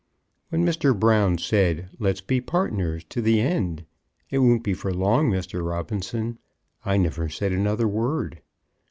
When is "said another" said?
7.29-7.87